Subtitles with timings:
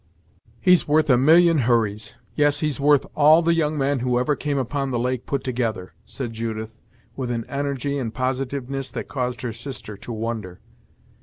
[0.59, 2.15] "He's worth a million Hurrys!
[2.33, 5.93] yes, he's worth all the young men who ever came upon the lake put together,"
[6.07, 6.75] said Judith,
[7.15, 10.59] with an energy and positiveness that caused her sister to wonder.